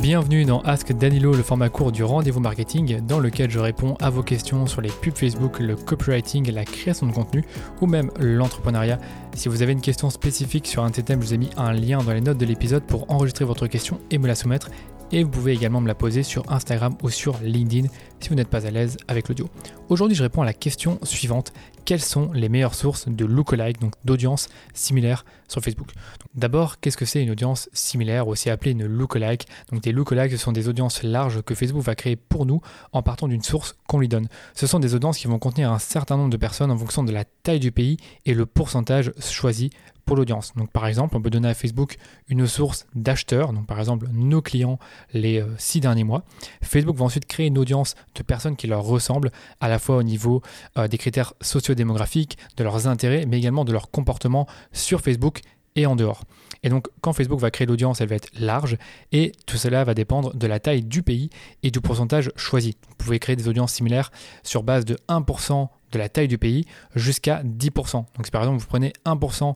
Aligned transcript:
Bienvenue 0.00 0.44
dans 0.44 0.60
Ask 0.60 0.92
Danilo, 0.92 1.34
le 1.34 1.42
format 1.42 1.70
court 1.70 1.90
du 1.90 2.04
rendez-vous 2.04 2.38
marketing, 2.38 3.00
dans 3.00 3.18
lequel 3.18 3.50
je 3.50 3.58
réponds 3.58 3.96
à 3.98 4.10
vos 4.10 4.22
questions 4.22 4.64
sur 4.68 4.80
les 4.80 4.90
pubs 4.90 5.16
Facebook, 5.16 5.58
le 5.58 5.74
copywriting, 5.74 6.52
la 6.52 6.64
création 6.64 7.08
de 7.08 7.12
contenu 7.12 7.42
ou 7.80 7.86
même 7.86 8.12
l'entrepreneuriat. 8.20 9.00
Si 9.34 9.48
vous 9.48 9.60
avez 9.60 9.72
une 9.72 9.80
question 9.80 10.08
spécifique 10.08 10.68
sur 10.68 10.84
un 10.84 10.90
de 10.90 10.94
ces 10.94 11.02
thèmes, 11.02 11.20
je 11.20 11.26
vous 11.26 11.34
ai 11.34 11.38
mis 11.38 11.50
un 11.56 11.72
lien 11.72 11.98
dans 11.98 12.12
les 12.12 12.20
notes 12.20 12.38
de 12.38 12.46
l'épisode 12.46 12.84
pour 12.84 13.10
enregistrer 13.10 13.44
votre 13.44 13.66
question 13.66 13.98
et 14.12 14.18
me 14.18 14.28
la 14.28 14.36
soumettre. 14.36 14.70
Et 15.10 15.24
vous 15.24 15.30
pouvez 15.30 15.52
également 15.52 15.80
me 15.80 15.88
la 15.88 15.96
poser 15.96 16.22
sur 16.22 16.44
Instagram 16.52 16.94
ou 17.02 17.10
sur 17.10 17.36
LinkedIn 17.42 17.88
si 18.20 18.28
vous 18.28 18.36
n'êtes 18.36 18.48
pas 18.48 18.66
à 18.66 18.70
l'aise 18.70 18.98
avec 19.08 19.28
l'audio. 19.28 19.48
Aujourd'hui, 19.88 20.16
je 20.16 20.22
réponds 20.22 20.42
à 20.42 20.46
la 20.46 20.52
question 20.52 21.00
suivante 21.02 21.52
quelles 21.88 22.02
sont 22.02 22.30
les 22.34 22.50
meilleures 22.50 22.74
sources 22.74 23.08
de 23.08 23.24
lookalike, 23.24 23.80
donc 23.80 23.94
d'audience 24.04 24.50
similaire 24.74 25.24
sur 25.48 25.62
Facebook. 25.62 25.88
D'abord, 26.34 26.80
qu'est-ce 26.80 26.98
que 26.98 27.06
c'est 27.06 27.22
une 27.22 27.30
audience 27.30 27.70
similaire, 27.72 28.28
aussi 28.28 28.50
appelée 28.50 28.72
une 28.72 28.84
lookalike? 28.84 29.48
Donc 29.72 29.82
des 29.82 29.92
lookalikes, 29.92 30.32
ce 30.32 30.36
sont 30.36 30.52
des 30.52 30.68
audiences 30.68 31.02
larges 31.02 31.40
que 31.40 31.54
Facebook 31.54 31.82
va 31.82 31.94
créer 31.94 32.16
pour 32.16 32.44
nous 32.44 32.60
en 32.92 33.02
partant 33.02 33.26
d'une 33.26 33.42
source 33.42 33.74
qu'on 33.86 34.00
lui 34.00 34.08
donne. 34.08 34.28
Ce 34.52 34.66
sont 34.66 34.80
des 34.80 34.94
audiences 34.94 35.16
qui 35.16 35.28
vont 35.28 35.38
contenir 35.38 35.72
un 35.72 35.78
certain 35.78 36.18
nombre 36.18 36.28
de 36.28 36.36
personnes 36.36 36.70
en 36.70 36.76
fonction 36.76 37.04
de 37.04 37.10
la 37.10 37.24
taille 37.24 37.58
du 37.58 37.72
pays 37.72 37.96
et 38.26 38.34
le 38.34 38.44
pourcentage 38.44 39.14
choisi 39.18 39.70
pour 40.08 40.16
l'audience. 40.16 40.54
Donc 40.56 40.72
par 40.72 40.86
exemple, 40.86 41.16
on 41.16 41.20
peut 41.20 41.30
donner 41.30 41.48
à 41.48 41.54
Facebook 41.54 41.96
une 42.28 42.46
source 42.46 42.86
d'acheteurs, 42.94 43.52
donc 43.52 43.66
par 43.66 43.78
exemple 43.78 44.08
nos 44.10 44.40
clients 44.40 44.78
les 45.12 45.40
euh, 45.40 45.46
six 45.58 45.80
derniers 45.80 46.02
mois. 46.02 46.24
Facebook 46.62 46.96
va 46.96 47.04
ensuite 47.04 47.26
créer 47.26 47.46
une 47.46 47.58
audience 47.58 47.94
de 48.14 48.22
personnes 48.22 48.56
qui 48.56 48.66
leur 48.66 48.82
ressemblent, 48.82 49.30
à 49.60 49.68
la 49.68 49.78
fois 49.78 49.96
au 49.96 50.02
niveau 50.02 50.40
euh, 50.78 50.88
des 50.88 50.96
critères 50.96 51.34
sociodémographiques, 51.78 52.38
de 52.56 52.64
leurs 52.64 52.86
intérêts, 52.86 53.24
mais 53.26 53.38
également 53.38 53.64
de 53.64 53.72
leur 53.72 53.90
comportement 53.90 54.46
sur 54.72 55.00
Facebook 55.00 55.40
et 55.76 55.86
en 55.86 55.94
dehors. 55.96 56.24
Et 56.64 56.70
donc 56.70 56.88
quand 57.00 57.12
Facebook 57.12 57.38
va 57.38 57.50
créer 57.50 57.66
l'audience, 57.66 58.00
elle 58.00 58.08
va 58.08 58.16
être 58.16 58.30
large 58.38 58.76
et 59.12 59.32
tout 59.46 59.56
cela 59.56 59.84
va 59.84 59.94
dépendre 59.94 60.34
de 60.34 60.46
la 60.46 60.58
taille 60.58 60.82
du 60.82 61.02
pays 61.02 61.30
et 61.62 61.70
du 61.70 61.80
pourcentage 61.80 62.32
choisi. 62.34 62.76
Vous 62.88 62.94
pouvez 62.96 63.20
créer 63.20 63.36
des 63.36 63.46
audiences 63.46 63.74
similaires 63.74 64.10
sur 64.42 64.64
base 64.64 64.84
de 64.84 64.96
1% 65.08 65.68
de 65.92 65.98
la 65.98 66.08
taille 66.08 66.26
du 66.26 66.36
pays 66.36 66.64
jusqu'à 66.96 67.42
10%. 67.44 67.92
Donc 67.92 68.06
si 68.24 68.30
par 68.30 68.42
exemple 68.42 68.58
vous 68.60 68.66
prenez 68.66 68.92
1% 69.06 69.54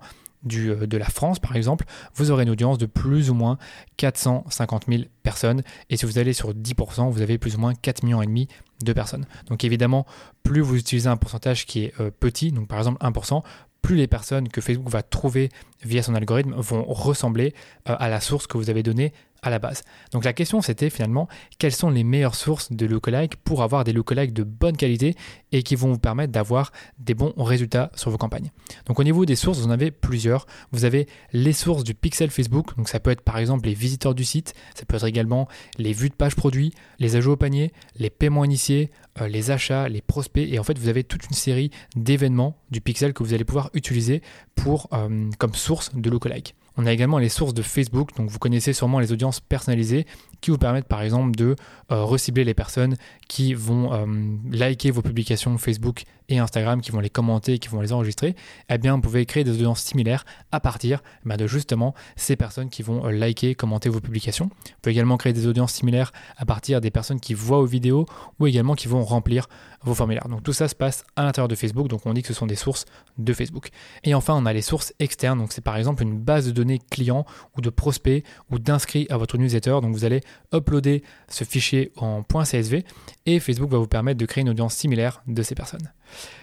euh, 0.54 0.86
de 0.86 0.96
la 0.96 1.06
France, 1.06 1.38
par 1.38 1.56
exemple, 1.56 1.84
vous 2.14 2.30
aurez 2.30 2.44
une 2.44 2.50
audience 2.50 2.78
de 2.78 2.86
plus 2.86 3.30
ou 3.30 3.34
moins 3.34 3.58
450 3.96 4.84
000 4.88 5.02
personnes. 5.22 5.62
Et 5.90 5.96
si 5.96 6.06
vous 6.06 6.18
allez 6.18 6.32
sur 6.32 6.52
10%, 6.52 7.10
vous 7.10 7.22
avez 7.22 7.38
plus 7.38 7.56
ou 7.56 7.58
moins 7.58 7.74
4 7.74 8.02
millions 8.02 8.22
et 8.22 8.26
demi 8.26 8.48
de 8.82 8.92
personnes. 8.92 9.26
Donc 9.48 9.64
évidemment, 9.64 10.06
plus 10.42 10.60
vous 10.60 10.76
utilisez 10.76 11.08
un 11.08 11.16
pourcentage 11.16 11.66
qui 11.66 11.84
est 11.84 12.00
euh, 12.00 12.10
petit, 12.10 12.52
donc 12.52 12.68
par 12.68 12.78
exemple 12.78 13.04
1%, 13.04 13.42
plus 13.82 13.96
les 13.96 14.06
personnes 14.06 14.48
que 14.48 14.60
Facebook 14.60 14.88
va 14.88 15.02
trouver 15.02 15.50
via 15.82 16.02
son 16.02 16.14
algorithme 16.14 16.54
vont 16.54 16.84
ressembler 16.84 17.54
euh, 17.88 17.96
à 17.98 18.08
la 18.08 18.20
source 18.20 18.46
que 18.46 18.56
vous 18.56 18.70
avez 18.70 18.82
donnée 18.82 19.12
à 19.42 19.50
la 19.50 19.58
base. 19.58 19.82
Donc 20.12 20.24
la 20.24 20.32
question 20.32 20.62
c'était 20.62 20.88
finalement 20.88 21.28
quelles 21.58 21.74
sont 21.74 21.90
les 21.90 22.04
meilleures 22.04 22.36
sources 22.36 22.72
de 22.72 22.86
lookalike 22.86 23.36
pour 23.36 23.62
avoir 23.62 23.84
des 23.84 23.92
lookalikes 23.92 24.32
de 24.32 24.44
bonne 24.44 24.76
qualité 24.76 25.16
et 25.50 25.62
qui 25.62 25.74
vont 25.74 25.92
vous 25.92 25.98
permettre 25.98 26.32
d'avoir 26.32 26.72
des 26.98 27.14
bons 27.14 27.34
résultats 27.36 27.90
sur 27.94 28.10
vos 28.10 28.18
campagnes? 28.18 28.50
Donc 28.86 29.00
au 29.00 29.04
niveau 29.04 29.26
des 29.26 29.36
sources, 29.36 29.58
vous 29.58 29.66
en 29.66 29.70
avez 29.70 29.90
plusieurs. 29.90 30.46
Vous 30.70 30.84
avez 30.84 31.08
les 31.32 31.52
sources 31.52 31.82
du 31.84 31.94
pixel 31.94 32.30
Facebook, 32.30 32.76
donc 32.76 32.88
ça 32.88 33.00
peut 33.00 33.10
être 33.10 33.22
par 33.22 33.38
exemple 33.38 33.66
les 33.66 33.74
visiteurs 33.74 34.14
du 34.14 34.24
site, 34.24 34.54
ça 34.74 34.84
peut 34.84 34.96
être 34.96 35.06
également 35.06 35.48
les 35.76 35.92
vues 35.92 36.08
de 36.08 36.14
page 36.14 36.36
produits, 36.36 36.72
les 36.98 37.16
ajouts 37.16 37.32
au 37.32 37.36
panier, 37.36 37.72
les 37.96 38.10
paiements 38.10 38.44
initiés, 38.44 38.90
euh, 39.20 39.26
les 39.26 39.50
achats, 39.50 39.88
les 39.88 40.00
prospects 40.00 40.48
et 40.48 40.58
en 40.58 40.62
fait 40.64 40.78
vous 40.78 40.88
avez 40.88 41.02
toute 41.04 41.26
une 41.26 41.34
série 41.34 41.70
d'événements 41.96 42.56
du 42.70 42.80
pixel 42.80 43.12
que 43.12 43.22
vous 43.22 43.34
allez 43.34 43.44
pouvoir 43.44 43.70
utiliser 43.74 44.22
pour 44.54 44.88
euh, 44.92 45.28
comme 45.38 45.54
source 45.54 45.94
de 45.94 46.08
lookalike. 46.08 46.54
On 46.76 46.86
a 46.86 46.92
également 46.92 47.18
les 47.18 47.28
sources 47.28 47.54
de 47.54 47.62
Facebook, 47.62 48.16
donc 48.16 48.30
vous 48.30 48.38
connaissez 48.38 48.72
sûrement 48.72 48.98
les 48.98 49.12
audiences 49.12 49.40
personnalisées 49.40 50.06
qui 50.40 50.50
vous 50.50 50.58
permettent 50.58 50.88
par 50.88 51.02
exemple 51.02 51.32
de 51.32 51.56
euh, 51.90 52.04
recibler 52.04 52.44
les 52.44 52.54
personnes 52.54 52.96
qui 53.28 53.54
vont 53.54 53.92
euh, 53.92 54.06
liker 54.50 54.90
vos 54.90 55.02
publications 55.02 55.56
Facebook 55.56 56.04
et 56.28 56.38
Instagram, 56.38 56.80
qui 56.80 56.90
vont 56.90 57.00
les 57.00 57.10
commenter, 57.10 57.58
qui 57.58 57.68
vont 57.68 57.80
les 57.80 57.92
enregistrer. 57.92 58.34
Eh 58.68 58.78
bien, 58.78 58.96
vous 58.96 59.00
pouvez 59.00 59.24
créer 59.24 59.44
des 59.44 59.52
audiences 59.52 59.80
similaires 59.80 60.24
à 60.50 60.60
partir 60.60 61.02
bah, 61.24 61.36
de 61.36 61.46
justement 61.46 61.94
ces 62.16 62.36
personnes 62.36 62.70
qui 62.70 62.82
vont 62.82 63.06
euh, 63.06 63.12
liker, 63.12 63.54
commenter 63.54 63.88
vos 63.88 64.00
publications. 64.00 64.46
Vous 64.46 64.72
pouvez 64.82 64.92
également 64.92 65.16
créer 65.16 65.32
des 65.32 65.46
audiences 65.46 65.72
similaires 65.72 66.12
à 66.36 66.44
partir 66.44 66.80
des 66.80 66.90
personnes 66.90 67.20
qui 67.20 67.34
voient 67.34 67.58
vos 67.58 67.66
vidéos 67.66 68.06
ou 68.40 68.46
également 68.46 68.74
qui 68.74 68.88
vont 68.88 69.04
remplir 69.04 69.48
vos 69.84 69.94
formulaires. 69.94 70.28
Donc 70.28 70.42
tout 70.42 70.52
ça 70.52 70.68
se 70.68 70.74
passe 70.74 71.04
à 71.16 71.24
l'intérieur 71.24 71.48
de 71.48 71.54
Facebook, 71.54 71.88
donc 71.88 72.06
on 72.06 72.12
dit 72.12 72.22
que 72.22 72.28
ce 72.28 72.34
sont 72.34 72.46
des 72.46 72.56
sources 72.56 72.84
de 73.18 73.32
Facebook. 73.32 73.68
Et 74.04 74.14
enfin, 74.14 74.34
on 74.34 74.46
a 74.46 74.52
les 74.52 74.62
sources 74.62 74.92
externes, 74.98 75.38
donc 75.38 75.52
c'est 75.52 75.60
par 75.60 75.76
exemple 75.76 76.02
une 76.02 76.18
base 76.18 76.52
de 76.52 76.61
clients 76.90 77.24
ou 77.56 77.60
de 77.60 77.70
prospects 77.70 78.24
ou 78.50 78.58
d'inscrits 78.58 79.06
à 79.10 79.16
votre 79.16 79.38
newsletter. 79.38 79.78
Donc 79.82 79.92
vous 79.92 80.04
allez 80.04 80.20
uploader 80.54 81.02
ce 81.28 81.44
fichier 81.44 81.92
en 81.96 82.22
.csv 82.22 82.82
et 83.26 83.40
Facebook 83.40 83.70
va 83.70 83.78
vous 83.78 83.86
permettre 83.86 84.18
de 84.18 84.26
créer 84.26 84.42
une 84.42 84.50
audience 84.50 84.74
similaire 84.74 85.22
de 85.26 85.42
ces 85.42 85.54
personnes. 85.54 85.92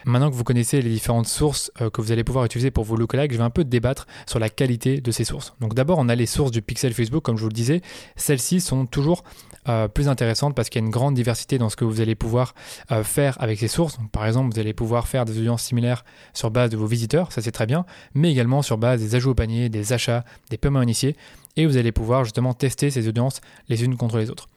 Maintenant 0.04 0.30
que 0.30 0.34
vous 0.34 0.44
connaissez 0.44 0.80
les 0.82 0.90
différentes 0.90 1.26
sources 1.26 1.70
euh, 1.80 1.90
que 1.90 2.00
vous 2.00 2.12
allez 2.12 2.24
pouvoir 2.24 2.44
utiliser 2.44 2.70
pour 2.70 2.84
vos 2.84 2.96
lookalikes, 2.96 3.32
je 3.32 3.38
vais 3.38 3.44
un 3.44 3.50
peu 3.50 3.64
débattre 3.64 4.06
sur 4.26 4.38
la 4.38 4.48
qualité 4.48 5.00
de 5.00 5.10
ces 5.10 5.24
sources. 5.24 5.54
Donc 5.60 5.74
d'abord, 5.74 5.98
on 5.98 6.08
a 6.08 6.14
les 6.14 6.26
sources 6.26 6.50
du 6.50 6.62
pixel 6.62 6.94
Facebook, 6.94 7.22
comme 7.22 7.36
je 7.36 7.42
vous 7.42 7.48
le 7.48 7.54
disais. 7.54 7.82
Celles-ci 8.16 8.60
sont 8.60 8.86
toujours 8.86 9.24
euh, 9.68 9.88
plus 9.88 10.08
intéressantes 10.08 10.54
parce 10.54 10.70
qu'il 10.70 10.80
y 10.80 10.84
a 10.84 10.86
une 10.86 10.90
grande 10.90 11.14
diversité 11.14 11.58
dans 11.58 11.68
ce 11.68 11.76
que 11.76 11.84
vous 11.84 12.00
allez 12.00 12.14
pouvoir 12.14 12.54
euh, 12.92 13.04
faire 13.04 13.36
avec 13.40 13.58
ces 13.58 13.68
sources. 13.68 13.98
par 14.10 14.26
exemple, 14.26 14.54
vous 14.54 14.58
allez 14.58 14.72
pouvoir 14.72 15.06
faire 15.06 15.26
des 15.26 15.38
audiences 15.38 15.62
similaires 15.62 16.04
sur 16.32 16.50
base 16.50 16.70
de 16.70 16.76
vos 16.76 16.86
visiteurs, 16.86 17.30
ça 17.30 17.42
c'est 17.42 17.52
très 17.52 17.66
bien, 17.66 17.84
mais 18.14 18.30
également 18.30 18.62
sur 18.62 18.78
base 18.78 19.00
des 19.00 19.14
ajouts 19.14 19.30
au 19.30 19.34
panier, 19.34 19.68
des 19.68 19.92
achats, 19.92 20.24
des 20.48 20.56
paiements 20.56 20.80
initiés, 20.82 21.14
et 21.56 21.66
vous 21.66 21.76
allez 21.76 21.92
pouvoir 21.92 22.24
justement 22.24 22.54
tester 22.54 22.90
ces 22.90 23.06
audiences 23.06 23.40
les 23.68 23.84
unes 23.84 23.96
contre 23.96 24.16
les 24.16 24.30
autres. 24.30 24.48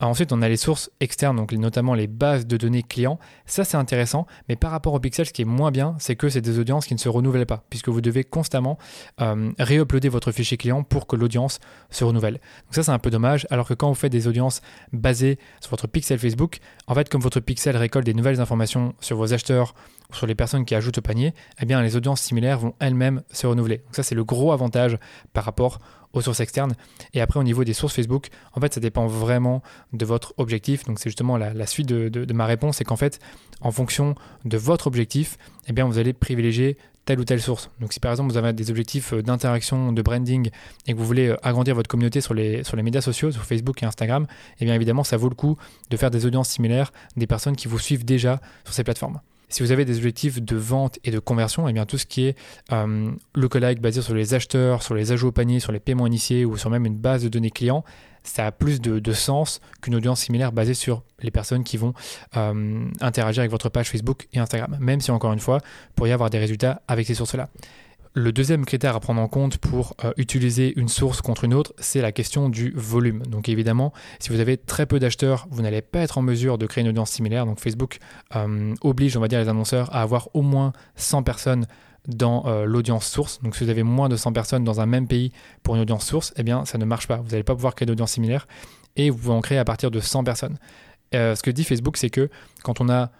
Ensuite, 0.00 0.32
on 0.32 0.42
a 0.42 0.48
les 0.48 0.56
sources 0.56 0.90
externes, 1.00 1.36
donc 1.36 1.52
notamment 1.52 1.92
les 1.92 2.06
bases 2.06 2.46
de 2.46 2.56
données 2.56 2.84
clients. 2.84 3.18
Ça, 3.46 3.64
c'est 3.64 3.76
intéressant, 3.76 4.28
mais 4.48 4.54
par 4.54 4.70
rapport 4.70 4.94
au 4.94 5.00
pixel, 5.00 5.26
ce 5.26 5.32
qui 5.32 5.42
est 5.42 5.44
moins 5.44 5.72
bien, 5.72 5.96
c'est 5.98 6.14
que 6.14 6.28
c'est 6.28 6.40
des 6.40 6.60
audiences 6.60 6.86
qui 6.86 6.94
ne 6.94 7.00
se 7.00 7.08
renouvellent 7.08 7.46
pas, 7.46 7.64
puisque 7.68 7.88
vous 7.88 8.00
devez 8.00 8.22
constamment 8.22 8.78
euh, 9.20 9.50
réuploader 9.58 10.08
votre 10.08 10.30
fichier 10.30 10.56
client 10.56 10.84
pour 10.84 11.08
que 11.08 11.16
l'audience 11.16 11.58
se 11.90 12.04
renouvelle. 12.04 12.34
Donc 12.34 12.74
ça, 12.76 12.84
c'est 12.84 12.92
un 12.92 13.00
peu 13.00 13.10
dommage, 13.10 13.48
alors 13.50 13.66
que 13.66 13.74
quand 13.74 13.88
vous 13.88 13.96
faites 13.96 14.12
des 14.12 14.28
audiences 14.28 14.62
basées 14.92 15.36
sur 15.60 15.70
votre 15.70 15.88
pixel 15.88 16.20
Facebook, 16.20 16.58
en 16.86 16.94
fait, 16.94 17.08
comme 17.08 17.20
votre 17.20 17.40
pixel 17.40 17.76
récolte 17.76 18.06
des 18.06 18.14
nouvelles 18.14 18.40
informations 18.40 18.94
sur 19.00 19.16
vos 19.16 19.34
acheteurs 19.34 19.74
ou 20.12 20.14
sur 20.14 20.28
les 20.28 20.36
personnes 20.36 20.64
qui 20.64 20.76
ajoutent 20.76 20.98
au 20.98 21.02
panier, 21.02 21.34
eh 21.60 21.66
bien, 21.66 21.82
les 21.82 21.96
audiences 21.96 22.20
similaires 22.20 22.60
vont 22.60 22.74
elles-mêmes 22.78 23.22
se 23.32 23.48
renouveler. 23.48 23.78
Donc 23.78 23.96
ça, 23.96 24.04
c'est 24.04 24.14
le 24.14 24.24
gros 24.24 24.52
avantage 24.52 24.96
par 25.32 25.44
rapport 25.44 25.80
aux 26.12 26.20
sources 26.20 26.40
externes. 26.40 26.74
Et 27.14 27.20
après, 27.20 27.38
au 27.38 27.42
niveau 27.42 27.64
des 27.64 27.74
sources 27.74 27.94
Facebook, 27.94 28.28
en 28.54 28.60
fait, 28.60 28.74
ça 28.74 28.80
dépend 28.80 29.06
vraiment 29.06 29.62
de 29.92 30.04
votre 30.04 30.34
objectif. 30.36 30.84
Donc, 30.84 30.98
c'est 30.98 31.10
justement 31.10 31.36
la, 31.36 31.66
suite 31.66 31.86
de, 31.88 32.32
ma 32.32 32.46
réponse, 32.46 32.76
c'est 32.76 32.84
qu'en 32.84 32.96
fait, 32.96 33.18
en 33.60 33.70
fonction 33.70 34.14
de 34.44 34.56
votre 34.56 34.86
objectif, 34.86 35.38
eh 35.66 35.72
bien, 35.72 35.84
vous 35.84 35.98
allez 35.98 36.12
privilégier 36.12 36.76
telle 37.04 37.20
ou 37.20 37.24
telle 37.24 37.40
source. 37.40 37.70
Donc, 37.80 37.94
si 37.94 38.00
par 38.00 38.10
exemple, 38.10 38.30
vous 38.30 38.36
avez 38.36 38.52
des 38.52 38.70
objectifs 38.70 39.14
euh, 39.14 39.22
d'interaction, 39.22 39.92
de 39.92 40.02
branding, 40.02 40.50
et 40.86 40.92
que 40.92 40.98
vous 40.98 41.06
voulez 41.06 41.28
euh, 41.28 41.36
agrandir 41.42 41.74
votre 41.74 41.88
communauté 41.88 42.20
sur 42.20 42.34
les, 42.34 42.62
sur 42.64 42.76
les 42.76 42.82
médias 42.82 43.00
sociaux, 43.00 43.30
sur 43.30 43.44
Facebook 43.44 43.82
et 43.82 43.86
Instagram, 43.86 44.26
eh 44.60 44.66
bien, 44.66 44.74
évidemment, 44.74 45.04
ça 45.04 45.16
vaut 45.16 45.30
le 45.30 45.34
coup 45.34 45.56
de 45.88 45.96
faire 45.96 46.10
des 46.10 46.26
audiences 46.26 46.50
similaires 46.50 46.92
des 47.16 47.26
personnes 47.26 47.56
qui 47.56 47.66
vous 47.66 47.78
suivent 47.78 48.04
déjà 48.04 48.40
sur 48.64 48.74
ces 48.74 48.84
plateformes. 48.84 49.20
Si 49.48 49.62
vous 49.62 49.72
avez 49.72 49.84
des 49.84 49.96
objectifs 49.96 50.42
de 50.42 50.56
vente 50.56 50.98
et 51.04 51.10
de 51.10 51.18
conversion, 51.18 51.68
eh 51.68 51.72
bien 51.72 51.86
tout 51.86 51.98
ce 51.98 52.06
qui 52.06 52.26
est 52.26 52.36
euh, 52.72 53.10
lookalike 53.34 53.80
basé 53.80 54.02
sur 54.02 54.14
les 54.14 54.34
acheteurs, 54.34 54.82
sur 54.82 54.94
les 54.94 55.12
ajouts 55.12 55.28
au 55.28 55.32
panier, 55.32 55.60
sur 55.60 55.72
les 55.72 55.80
paiements 55.80 56.06
initiés 56.06 56.44
ou 56.44 56.56
sur 56.56 56.70
même 56.70 56.84
une 56.84 56.96
base 56.96 57.22
de 57.22 57.28
données 57.28 57.50
clients, 57.50 57.84
ça 58.22 58.46
a 58.46 58.52
plus 58.52 58.80
de, 58.80 59.12
sens 59.12 59.60
qu'une 59.80 59.94
audience 59.94 60.20
similaire 60.20 60.52
basée 60.52 60.74
sur 60.74 61.02
les 61.20 61.30
personnes 61.30 61.64
qui 61.64 61.76
vont 61.76 61.94
euh, 62.36 62.84
interagir 63.00 63.40
avec 63.40 63.50
votre 63.50 63.70
page 63.70 63.88
Facebook 63.88 64.28
et 64.32 64.38
Instagram. 64.38 64.76
Même 64.80 65.00
si 65.00 65.10
encore 65.10 65.32
une 65.32 65.38
fois, 65.40 65.58
vous 65.58 65.94
pourriez 65.94 66.12
avoir 66.12 66.28
des 66.28 66.38
résultats 66.38 66.82
avec 66.88 67.06
ces 67.06 67.14
sources-là. 67.14 67.48
Le 68.14 68.32
deuxième 68.32 68.64
critère 68.64 68.96
à 68.96 69.00
prendre 69.00 69.20
en 69.20 69.28
compte 69.28 69.58
pour 69.58 69.94
euh, 70.04 70.12
utiliser 70.16 70.72
une 70.78 70.88
source 70.88 71.20
contre 71.20 71.44
une 71.44 71.54
autre, 71.54 71.74
c'est 71.78 72.00
la 72.00 72.12
question 72.12 72.48
du 72.48 72.72
volume. 72.74 73.22
Donc 73.26 73.48
évidemment, 73.48 73.92
si 74.18 74.30
vous 74.30 74.40
avez 74.40 74.56
très 74.56 74.86
peu 74.86 74.98
d'acheteurs, 74.98 75.46
vous 75.50 75.62
n'allez 75.62 75.82
pas 75.82 76.00
être 76.00 76.18
en 76.18 76.22
mesure 76.22 76.58
de 76.58 76.66
créer 76.66 76.82
une 76.82 76.88
audience 76.88 77.10
similaire. 77.10 77.44
Donc 77.44 77.60
Facebook 77.60 77.98
euh, 78.34 78.74
oblige, 78.82 79.16
on 79.16 79.20
va 79.20 79.28
dire, 79.28 79.40
les 79.40 79.48
annonceurs 79.48 79.94
à 79.94 80.02
avoir 80.02 80.28
au 80.34 80.42
moins 80.42 80.72
100 80.96 81.22
personnes 81.22 81.66
dans 82.06 82.46
euh, 82.46 82.64
l'audience 82.64 83.06
source. 83.06 83.42
Donc 83.42 83.54
si 83.54 83.64
vous 83.64 83.70
avez 83.70 83.82
moins 83.82 84.08
de 84.08 84.16
100 84.16 84.32
personnes 84.32 84.64
dans 84.64 84.80
un 84.80 84.86
même 84.86 85.06
pays 85.06 85.32
pour 85.62 85.76
une 85.76 85.82
audience 85.82 86.06
source, 86.06 86.32
eh 86.36 86.42
bien 86.42 86.64
ça 86.64 86.78
ne 86.78 86.84
marche 86.86 87.06
pas. 87.06 87.16
Vous 87.16 87.30
n'allez 87.30 87.42
pas 87.42 87.54
pouvoir 87.54 87.74
créer 87.74 87.86
d'audience 87.86 88.12
similaire 88.12 88.48
et 88.96 89.10
vous 89.10 89.18
pouvez 89.18 89.34
en 89.34 89.42
créer 89.42 89.58
à 89.58 89.64
partir 89.64 89.90
de 89.90 90.00
100 90.00 90.24
personnes. 90.24 90.58
ce 91.12 91.40
que 91.42 91.50
dit 91.50 91.64
Facebook, 91.64 91.98
c'est 91.98 92.10
que 92.10 92.30
quand 92.62 92.80
on 92.80 92.88
a 92.88 93.10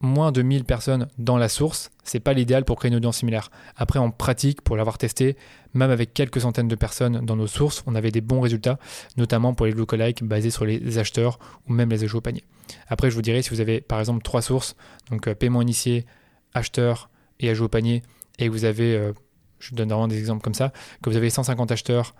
moins 0.00 0.32
de 0.32 0.42
1000 0.42 0.64
personnes 0.64 1.08
dans 1.18 1.36
la 1.36 1.48
source, 1.48 1.90
c'est 2.04 2.20
pas 2.20 2.32
l'idéal 2.32 2.64
pour 2.64 2.76
créer 2.76 2.90
une 2.90 2.96
audience 2.96 3.18
similaire. 3.18 3.50
Après, 3.76 3.98
en 3.98 4.10
pratique, 4.10 4.62
pour 4.62 4.76
l'avoir 4.76 4.98
testé, 4.98 5.36
même 5.74 5.90
avec 5.90 6.14
quelques 6.14 6.40
centaines 6.40 6.68
de 6.68 6.74
personnes 6.74 7.24
dans 7.24 7.36
nos 7.36 7.46
sources, 7.46 7.82
on 7.86 7.94
avait 7.94 8.10
des 8.10 8.22
bons 8.22 8.40
résultats, 8.40 8.78
notamment 9.16 9.52
pour 9.52 9.66
les 9.66 9.72
lookalikes 9.72 10.24
basés 10.24 10.50
sur 10.50 10.64
les 10.64 10.98
acheteurs 10.98 11.38
ou 11.68 11.72
même 11.72 11.90
les 11.90 12.02
ajouts 12.04 12.18
au 12.18 12.22
panier. 12.22 12.44
Après, 12.88 13.10
je 13.10 13.14
vous 13.14 13.22
dirais, 13.22 13.42
si 13.42 13.50
vous 13.50 13.60
avez 13.60 13.80
par 13.80 13.98
exemple 14.00 14.22
trois 14.22 14.42
sources, 14.42 14.74
donc 15.10 15.28
euh, 15.28 15.34
paiement 15.34 15.60
initié, 15.60 16.06
acheteur 16.54 17.10
et 17.38 17.50
ajout 17.50 17.64
au 17.64 17.68
panier, 17.68 18.02
et 18.38 18.48
vous 18.48 18.64
avez, 18.64 18.96
euh, 18.96 19.12
je 19.58 19.74
donne 19.74 19.90
vraiment 19.90 20.08
des 20.08 20.18
exemples 20.18 20.42
comme 20.42 20.54
ça, 20.54 20.72
que 21.02 21.10
vous 21.10 21.16
avez 21.16 21.30
150 21.30 21.70
acheteurs, 21.72 22.14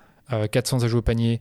400 0.53 0.85
ajouts 0.85 0.99
au 0.99 1.03
panier 1.03 1.41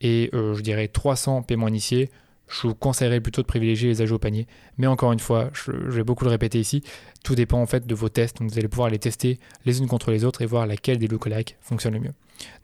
et 0.00 0.30
je 0.32 0.62
dirais 0.62 0.88
300 0.88 1.42
paiements 1.42 1.68
initiés, 1.68 2.10
je 2.50 2.66
vous 2.66 2.74
conseillerais 2.74 3.20
plutôt 3.20 3.42
de 3.42 3.46
privilégier 3.46 3.88
les 3.88 4.02
ajouts 4.02 4.16
au 4.16 4.18
panier. 4.18 4.46
Mais 4.76 4.86
encore 4.86 5.12
une 5.12 5.20
fois, 5.20 5.50
je, 5.52 5.70
vais 5.72 6.02
beaucoup 6.02 6.24
le 6.24 6.30
répéter 6.30 6.58
ici, 6.58 6.82
tout 7.24 7.34
dépend 7.34 7.60
en 7.60 7.66
fait 7.66 7.86
de 7.86 7.94
vos 7.94 8.08
tests. 8.08 8.38
Donc 8.38 8.50
vous 8.50 8.58
allez 8.58 8.68
pouvoir 8.68 8.90
les 8.90 8.98
tester 8.98 9.38
les 9.64 9.78
unes 9.78 9.86
contre 9.86 10.10
les 10.10 10.24
autres 10.24 10.42
et 10.42 10.46
voir 10.46 10.66
laquelle 10.66 10.98
des 10.98 11.06
lookalikes 11.06 11.56
fonctionne 11.60 11.94
le 11.94 12.00
mieux. 12.00 12.12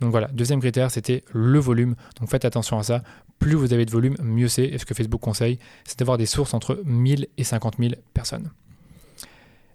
Donc 0.01 0.11
voilà, 0.11 0.29
deuxième 0.29 0.61
critère, 0.61 0.91
c'était 0.91 1.23
le 1.33 1.59
volume. 1.59 1.95
Donc 2.19 2.29
faites 2.29 2.45
attention 2.45 2.79
à 2.79 2.83
ça. 2.83 3.03
Plus 3.39 3.55
vous 3.55 3.73
avez 3.73 3.85
de 3.85 3.91
volume, 3.91 4.17
mieux 4.23 4.49
c'est. 4.49 4.65
Et 4.65 4.79
ce 4.79 4.87
que 4.87 4.95
Facebook 4.95 5.21
conseille, 5.21 5.59
c'est 5.85 5.99
d'avoir 5.99 6.19
des 6.19 6.27
sources 6.27 6.55
entre 6.55 6.83
1000 6.85 7.29
et 7.37 7.45
50 7.45 7.77
000 7.79 7.95
personnes. 8.15 8.51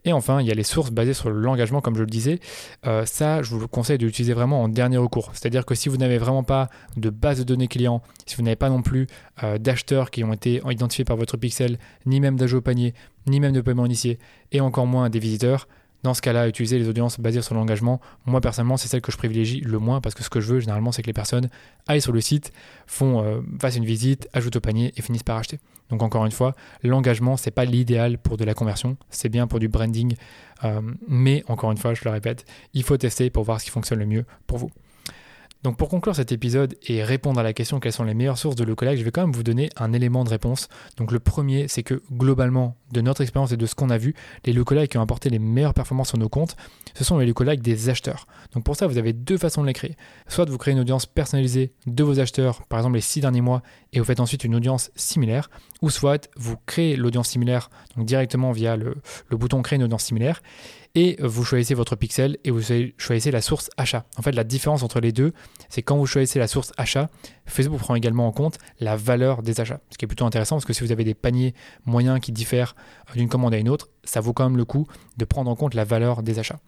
Et 0.05 0.13
enfin, 0.13 0.41
il 0.41 0.47
y 0.47 0.51
a 0.51 0.55
les 0.55 0.63
sources 0.63 0.91
basées 0.91 1.13
sur 1.13 1.29
l'engagement, 1.29 1.81
comme 1.81 1.95
je 1.95 2.01
le 2.01 2.07
disais. 2.07 2.39
Euh, 2.87 3.05
ça, 3.05 3.41
je 3.43 3.55
vous 3.55 3.67
conseille 3.67 3.97
de 3.97 4.05
l'utiliser 4.05 4.33
vraiment 4.33 4.63
en 4.63 4.67
dernier 4.67 4.97
recours. 4.97 5.29
C'est-à-dire 5.33 5.65
que 5.65 5.75
si 5.75 5.89
vous 5.89 5.97
n'avez 5.97 6.17
vraiment 6.17 6.43
pas 6.43 6.69
de 6.97 7.09
base 7.09 7.39
de 7.39 7.43
données 7.43 7.67
clients, 7.67 8.01
si 8.25 8.35
vous 8.35 8.41
n'avez 8.41 8.55
pas 8.55 8.69
non 8.69 8.81
plus 8.81 9.07
euh, 9.43 9.57
d'acheteurs 9.57 10.09
qui 10.09 10.23
ont 10.23 10.33
été 10.33 10.61
identifiés 10.69 11.05
par 11.05 11.17
votre 11.17 11.37
pixel, 11.37 11.77
ni 12.05 12.19
même 12.19 12.35
d'ajouts 12.35 12.57
au 12.57 12.61
panier, 12.61 12.93
ni 13.27 13.39
même 13.39 13.53
de 13.53 13.61
paiement 13.61 13.85
initié, 13.85 14.17
et 14.51 14.61
encore 14.61 14.87
moins 14.87 15.09
des 15.09 15.19
visiteurs, 15.19 15.67
dans 16.03 16.13
ce 16.13 16.21
cas-là, 16.21 16.47
utiliser 16.47 16.79
les 16.79 16.89
audiences 16.89 17.19
basées 17.19 17.41
sur 17.41 17.53
l'engagement, 17.53 18.01
moi 18.25 18.41
personnellement, 18.41 18.77
c'est 18.77 18.87
celle 18.87 19.01
que 19.01 19.11
je 19.11 19.17
privilégie 19.17 19.61
le 19.61 19.77
moins 19.77 20.01
parce 20.01 20.15
que 20.15 20.23
ce 20.23 20.29
que 20.29 20.41
je 20.41 20.53
veux 20.53 20.59
généralement, 20.59 20.91
c'est 20.91 21.03
que 21.03 21.07
les 21.07 21.13
personnes 21.13 21.49
aillent 21.87 22.01
sur 22.01 22.11
le 22.11 22.21
site, 22.21 22.51
font, 22.87 23.23
euh, 23.23 23.41
fassent 23.61 23.75
une 23.75 23.85
visite, 23.85 24.27
ajoutent 24.33 24.55
au 24.55 24.61
panier 24.61 24.93
et 24.97 25.01
finissent 25.01 25.23
par 25.23 25.37
acheter. 25.37 25.59
Donc 25.91 26.01
encore 26.01 26.25
une 26.25 26.31
fois, 26.31 26.55
l'engagement, 26.83 27.37
c'est 27.37 27.51
pas 27.51 27.65
l'idéal 27.65 28.17
pour 28.17 28.37
de 28.37 28.45
la 28.45 28.53
conversion, 28.53 28.97
c'est 29.09 29.29
bien 29.29 29.45
pour 29.45 29.59
du 29.59 29.67
branding, 29.67 30.15
euh, 30.63 30.81
mais 31.07 31.43
encore 31.47 31.71
une 31.71 31.77
fois, 31.77 31.93
je 31.93 32.01
le 32.03 32.09
répète, 32.09 32.45
il 32.73 32.83
faut 32.83 32.97
tester 32.97 33.29
pour 33.29 33.43
voir 33.43 33.59
ce 33.59 33.65
qui 33.65 33.71
fonctionne 33.71 33.99
le 33.99 34.05
mieux 34.05 34.25
pour 34.47 34.57
vous. 34.57 34.71
Donc 35.63 35.77
pour 35.77 35.89
conclure 35.89 36.15
cet 36.15 36.31
épisode 36.31 36.75
et 36.87 37.03
répondre 37.03 37.39
à 37.39 37.43
la 37.43 37.53
question 37.53 37.79
quelles 37.79 37.91
sont 37.91 38.03
les 38.03 38.15
meilleures 38.15 38.37
sources 38.37 38.55
de 38.55 38.63
lookalike, 38.63 38.97
je 38.97 39.03
vais 39.03 39.11
quand 39.11 39.21
même 39.21 39.31
vous 39.31 39.43
donner 39.43 39.69
un 39.77 39.93
élément 39.93 40.23
de 40.23 40.29
réponse. 40.29 40.69
Donc 40.97 41.11
le 41.11 41.19
premier, 41.19 41.67
c'est 41.67 41.83
que 41.83 42.01
globalement, 42.11 42.77
de 42.91 43.01
notre 43.01 43.21
expérience 43.21 43.51
et 43.51 43.57
de 43.57 43.65
ce 43.65 43.75
qu'on 43.75 43.89
a 43.89 43.97
vu, 43.97 44.15
les 44.45 44.53
lookalikes 44.53 44.91
qui 44.91 44.97
ont 44.97 45.01
apporté 45.01 45.29
les 45.29 45.39
meilleures 45.39 45.73
performances 45.73 46.09
sur 46.09 46.17
nos 46.17 46.29
comptes, 46.29 46.55
ce 46.95 47.03
sont 47.03 47.19
les 47.19 47.27
lookalikes 47.27 47.61
des 47.61 47.89
acheteurs. 47.89 48.25
Donc 48.53 48.63
pour 48.63 48.75
ça, 48.75 48.87
vous 48.87 48.97
avez 48.97 49.13
deux 49.13 49.37
façons 49.37 49.61
de 49.61 49.67
les 49.67 49.73
créer. 49.73 49.95
Soit 50.27 50.49
vous 50.49 50.57
créez 50.57 50.73
une 50.73 50.79
audience 50.79 51.05
personnalisée 51.05 51.73
de 51.85 52.03
vos 52.03 52.19
acheteurs, 52.19 52.65
par 52.65 52.79
exemple 52.79 52.95
les 52.95 53.01
six 53.01 53.21
derniers 53.21 53.41
mois, 53.41 53.61
et 53.93 53.99
vous 53.99 54.05
faites 54.05 54.19
ensuite 54.19 54.43
une 54.43 54.55
audience 54.55 54.91
similaire, 54.95 55.49
ou 55.81 55.89
soit 55.89 56.29
vous 56.37 56.57
créez 56.65 56.95
l'audience 56.95 57.29
similaire 57.29 57.69
donc 57.95 58.05
directement 58.05 58.51
via 58.51 58.75
le, 58.77 58.95
le 59.29 59.37
bouton 59.37 59.61
créer 59.61 59.77
une 59.77 59.83
audience 59.83 60.03
similaire 60.03 60.41
et 60.95 61.17
vous 61.19 61.43
choisissez 61.43 61.73
votre 61.73 61.95
pixel 61.95 62.37
et 62.43 62.51
vous 62.51 62.61
choisissez 62.97 63.31
la 63.31 63.41
source 63.41 63.69
achat. 63.77 64.05
En 64.17 64.21
fait, 64.21 64.33
la 64.33 64.43
différence 64.43 64.83
entre 64.83 64.99
les 64.99 65.11
deux, 65.11 65.33
c'est 65.69 65.81
quand 65.81 65.97
vous 65.97 66.05
choisissez 66.05 66.37
la 66.37 66.47
source 66.47 66.73
achat, 66.77 67.09
Facebook 67.45 67.79
prend 67.79 67.95
également 67.95 68.27
en 68.27 68.31
compte 68.31 68.57
la 68.79 68.95
valeur 68.95 69.41
des 69.41 69.61
achats. 69.61 69.79
Ce 69.89 69.97
qui 69.97 70.05
est 70.05 70.07
plutôt 70.07 70.25
intéressant 70.25 70.57
parce 70.57 70.65
que 70.65 70.73
si 70.73 70.83
vous 70.83 70.91
avez 70.91 71.03
des 71.03 71.13
paniers 71.13 71.53
moyens 71.85 72.19
qui 72.19 72.31
diffèrent 72.31 72.75
euh, 73.09 73.13
d'une 73.13 73.29
commande 73.29 73.53
à 73.53 73.57
une 73.57 73.69
autre, 73.69 73.89
ça 74.03 74.19
vaut 74.19 74.33
quand 74.33 74.43
même 74.43 74.57
le 74.57 74.65
coup 74.65 74.85
de 75.17 75.25
prendre 75.25 75.49
en 75.49 75.55
compte 75.55 75.73
la 75.73 75.85
valeur 75.85 76.23
des 76.23 76.39
achats. 76.39 76.59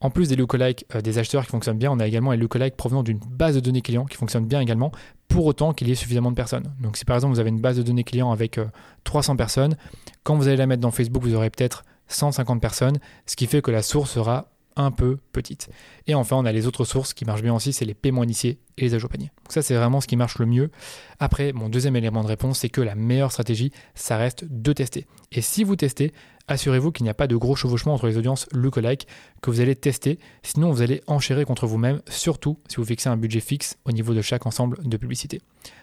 En 0.00 0.10
plus 0.10 0.28
des 0.28 0.34
lookalikes 0.34 0.84
euh, 0.96 1.00
des 1.00 1.18
acheteurs 1.18 1.44
qui 1.44 1.50
fonctionnent 1.50 1.78
bien, 1.78 1.92
on 1.92 2.00
a 2.00 2.06
également 2.06 2.32
les 2.32 2.38
lookalikes 2.38 2.76
provenant 2.76 3.04
d'une 3.04 3.18
base 3.18 3.54
de 3.54 3.60
données 3.60 3.82
clients 3.82 4.04
qui 4.04 4.16
fonctionne 4.16 4.46
bien 4.46 4.60
également, 4.60 4.90
pour 5.28 5.46
autant 5.46 5.72
qu'il 5.72 5.88
y 5.88 5.92
ait 5.92 5.94
suffisamment 5.96 6.30
de 6.30 6.36
personnes. 6.36 6.74
Donc 6.80 6.96
si 6.96 7.04
par 7.04 7.16
exemple 7.16 7.34
vous 7.34 7.40
avez 7.40 7.50
une 7.50 7.60
base 7.60 7.76
de 7.76 7.82
données 7.82 8.04
clients 8.04 8.32
avec 8.32 8.58
300 9.04 9.34
euh, 9.34 9.36
personnes, 9.36 9.76
quand 10.24 10.34
vous 10.36 10.48
allez 10.48 10.56
la 10.56 10.66
mettre 10.66 10.82
dans 10.82 10.90
Facebook, 10.90 11.22
vous 11.22 11.34
aurez 11.34 11.50
peut-être 11.50 11.84
150 12.08 12.60
personnes, 12.60 12.98
ce 13.26 13.36
qui 13.36 13.46
fait 13.46 13.62
que 13.62 13.70
la 13.70 13.82
source 13.82 14.10
sera 14.10 14.48
un 14.76 14.90
peu 14.90 15.18
petite. 15.32 15.68
Et 16.06 16.14
enfin, 16.14 16.36
on 16.36 16.44
a 16.44 16.52
les 16.52 16.66
autres 16.66 16.84
sources 16.84 17.14
qui 17.14 17.24
marchent 17.24 17.42
bien 17.42 17.54
aussi, 17.54 17.72
c'est 17.72 17.84
les 17.84 17.94
paiements 17.94 18.24
initiés 18.24 18.58
et 18.78 18.82
les 18.82 18.94
ajouts 18.94 19.08
panier. 19.08 19.30
Donc 19.44 19.52
ça, 19.52 19.62
c'est 19.62 19.74
vraiment 19.74 20.00
ce 20.00 20.06
qui 20.06 20.16
marche 20.16 20.38
le 20.38 20.46
mieux. 20.46 20.70
Après, 21.18 21.52
mon 21.52 21.68
deuxième 21.68 21.96
élément 21.96 22.22
de 22.22 22.28
réponse, 22.28 22.60
c'est 22.60 22.68
que 22.68 22.80
la 22.80 22.94
meilleure 22.94 23.32
stratégie, 23.32 23.72
ça 23.94 24.16
reste 24.16 24.44
de 24.48 24.72
tester. 24.72 25.06
Et 25.30 25.40
si 25.40 25.64
vous 25.64 25.76
testez, 25.76 26.12
assurez-vous 26.48 26.92
qu'il 26.92 27.04
n'y 27.04 27.10
a 27.10 27.14
pas 27.14 27.26
de 27.26 27.36
gros 27.36 27.56
chevauchement 27.56 27.94
entre 27.94 28.06
les 28.06 28.16
audiences 28.16 28.46
lookalike 28.52 29.06
que 29.40 29.50
vous 29.50 29.60
allez 29.60 29.76
tester, 29.76 30.18
sinon 30.42 30.70
vous 30.70 30.82
allez 30.82 31.02
enchérir 31.06 31.46
contre 31.46 31.66
vous-même, 31.66 32.02
surtout 32.08 32.58
si 32.68 32.76
vous 32.76 32.84
fixez 32.84 33.08
un 33.08 33.16
budget 33.16 33.40
fixe 33.40 33.76
au 33.84 33.92
niveau 33.92 34.14
de 34.14 34.22
chaque 34.22 34.46
ensemble 34.46 34.78
de 34.82 34.96
publicité. 34.96 35.40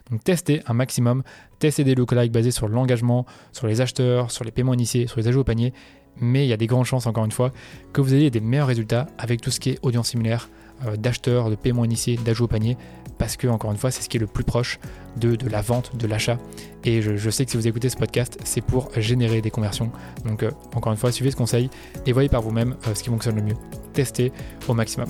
Donc 0.09 0.24
testez 0.24 0.62
un 0.65 0.74
maximum, 0.74 1.24
testez 1.59 1.83
des 1.83 1.95
lookalikes 1.95 2.31
basés 2.31 2.51
sur 2.51 2.68
l'engagement, 2.68 3.25
sur 3.51 3.68
les 3.68 3.81
acheteurs, 3.81 4.31
sur 4.31 4.44
les 4.44 4.51
paiements 4.51 4.74
initiés, 4.74 5.07
sur 5.07 5.19
les 5.19 5.27
ajouts 5.27 5.41
au 5.41 5.45
panier, 5.45 5.74
mais 6.21 6.45
il 6.45 6.50
y 6.50 6.54
a 6.54 6.57
des 6.57 6.68
grandes 6.68 6.86
chances, 6.86 7.07
encore 7.07 7.25
une 7.25 7.31
fois, 7.31 7.51
que 7.94 8.01
vous 8.01 8.13
ayez 8.13 8.30
des 8.30 8.39
meilleurs 8.39 8.68
résultats 8.68 9.07
avec 9.18 9.42
tout 9.42 9.51
ce 9.51 9.60
qui 9.60 9.71
est 9.71 9.80
audience 9.81 10.10
similaire, 10.10 10.50
euh, 10.86 10.95
d'acheteurs, 10.95 11.50
de 11.50 11.56
paiement 11.56 11.86
initié, 11.86 12.18
d'ajout 12.18 12.45
au 12.45 12.48
panier, 12.48 12.77
parce 13.18 13.36
que, 13.36 13.48
encore 13.48 13.71
une 13.71 13.77
fois, 13.77 13.92
c'est 13.92 14.01
ce 14.01 14.10
qui 14.10 14.18
est 14.18 14.19
le 14.19 14.27
plus 14.27 14.44
proche 14.45 14.80
de, 15.18 15.38
la 15.50 15.62
vente, 15.62 15.95
de 15.98 16.07
l'achat. 16.07 16.38
Et 16.86 17.01
je, 17.01 17.30
sais 17.30 17.44
que 17.44 17.51
si 17.51 17.57
vous 17.57 17.68
écoutez 17.68 17.89
ce 17.89 17.98
podcast, 17.98 18.39
c'est 18.45 18.62
pour 18.62 18.89
générer 18.95 19.42
des 19.42 19.51
conversions. 19.51 19.92
Donc, 20.25 20.44
euh, 20.44 20.51
encore 20.75 20.92
une 20.92 20.98
fois, 20.98 21.12
suivez 21.12 21.31
ce 21.31 21.36
conseil 21.36 21.69
et 22.06 22.13
voyez 22.13 22.30
par 22.30 22.42
vous-même 22.42 22.75
euh, 22.88 22.95
ce 22.95 23.04
qui 23.04 23.10
fonctionne 23.10 23.36
le 23.36 23.44
mieux. 23.44 23.79
Testez 23.94 24.31
au 24.68 24.74
maximum. 24.74 25.09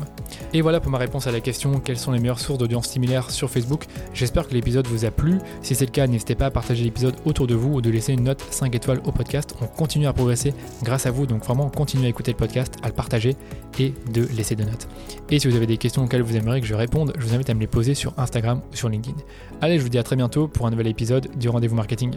Et 0.54 0.62
voilà 0.62 0.80
pour 0.80 0.92
ma 0.92 0.98
réponse 0.98 1.28
à 1.28 1.32
la 1.32 1.40
question 1.40 1.80
quelles 1.80 1.98
sont 1.98 2.12
les 2.12 2.20
meilleures 2.20 2.40
sources 2.40 2.60
d'audience 2.60 2.88
similaire 2.88 3.30
sur 3.30 3.50
Facebook? 3.50 3.86
J'espère 4.14 4.48
que 4.48 4.54
l'épisode 4.54 4.88
vous 4.88 5.06
a 5.06 5.12
plu. 5.12 5.40
Si 5.62 5.76
c'est 5.76 5.86
le 5.86 5.92
cas, 5.92 6.08
n'hésitez 6.08 6.36
pas 6.36 6.48
à 6.48 6.52
partager 6.52 6.84
l'épisode 6.84 7.16
autour 7.26 7.48
de 7.48 7.56
vous 7.56 7.76
ou 7.76 7.82
de 7.82 7.90
laisser 7.90 8.14
une 8.14 8.24
note 8.24 8.42
5 8.50 8.74
étoiles 8.76 9.02
au 9.06 9.12
podcast. 9.12 9.56
On 9.62 9.68
continue 9.68 10.08
à 10.08 10.14
progresser 10.14 10.54
grâce 10.84 11.06
à 11.06 11.12
vous, 11.12 11.26
donc 11.26 11.44
vraiment 11.44 11.70
continuez 11.70 12.06
à 12.08 12.10
écouter 12.10 12.32
le 12.32 12.38
podcast, 12.38 12.76
à 12.84 12.88
le 12.88 12.94
partager 12.94 13.36
et 13.80 13.94
de 14.12 14.26
laisser 14.36 14.56
des 14.56 14.66
notes. 14.66 14.88
Et 15.30 15.40
si 15.40 15.48
vous 15.48 15.56
avez 15.56 15.68
des 15.68 15.78
questions 15.78 16.04
auxquelles 16.04 16.22
vous 16.22 16.36
aimeriez 16.36 16.62
que 16.62 16.68
je 16.68 16.76
réponde, 16.76 17.14
je 17.18 17.26
vous 17.26 17.34
invite 17.34 17.50
à 17.50 17.54
me 17.54 17.60
les 17.60 17.68
poser 17.68 17.94
sur 17.94 18.14
Instagram 18.18 18.62
ou 18.72 18.76
sur 18.76 18.90
LinkedIn. 18.90 19.18
Allez, 19.62 19.78
je 19.78 19.84
vous 19.84 19.90
dis 19.90 20.00
à 20.00 20.04
très 20.04 20.16
bientôt 20.16 20.48
pour 20.48 20.68
un 20.68 20.72
nouvel 20.72 20.88
épisode 20.88 21.30
du 21.38 21.50
rendez-vous 21.50 21.76
marketing. 21.76 22.16